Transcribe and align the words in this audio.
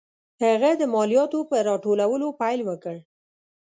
هغه 0.43 0.71
د 0.81 0.83
مالیاتو 0.93 1.39
په 1.49 1.55
راټولولو 1.69 2.27
پیل 2.39 2.59
وکړ. 2.69 2.95